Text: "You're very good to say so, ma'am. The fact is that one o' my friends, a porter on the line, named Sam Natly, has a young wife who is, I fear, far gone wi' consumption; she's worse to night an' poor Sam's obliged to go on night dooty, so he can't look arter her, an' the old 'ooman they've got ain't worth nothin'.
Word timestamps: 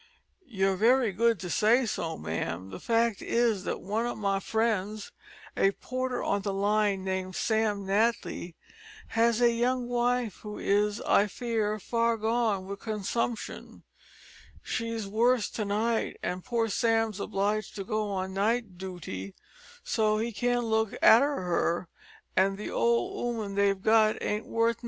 "You're 0.47 0.77
very 0.77 1.11
good 1.11 1.39
to 1.41 1.49
say 1.51 1.85
so, 1.85 2.17
ma'am. 2.17 2.71
The 2.71 2.79
fact 2.79 3.21
is 3.21 3.65
that 3.65 3.81
one 3.81 4.07
o' 4.07 4.15
my 4.15 4.39
friends, 4.39 5.11
a 5.55 5.73
porter 5.73 6.23
on 6.23 6.41
the 6.41 6.55
line, 6.55 7.03
named 7.03 7.35
Sam 7.35 7.85
Natly, 7.85 8.55
has 9.09 9.39
a 9.41 9.51
young 9.51 9.87
wife 9.87 10.37
who 10.37 10.57
is, 10.57 11.01
I 11.01 11.27
fear, 11.27 11.77
far 11.77 12.17
gone 12.17 12.67
wi' 12.67 12.77
consumption; 12.77 13.83
she's 14.63 15.05
worse 15.07 15.51
to 15.51 15.65
night 15.65 16.17
an' 16.23 16.41
poor 16.41 16.67
Sam's 16.67 17.19
obliged 17.19 17.75
to 17.75 17.83
go 17.83 18.09
on 18.09 18.33
night 18.33 18.79
dooty, 18.79 19.35
so 19.83 20.17
he 20.17 20.31
can't 20.31 20.65
look 20.65 20.95
arter 21.03 21.41
her, 21.43 21.89
an' 22.35 22.55
the 22.55 22.71
old 22.71 23.13
'ooman 23.35 23.53
they've 23.53 23.79
got 23.79 24.19
ain't 24.23 24.47
worth 24.47 24.77
nothin'. 24.77 24.77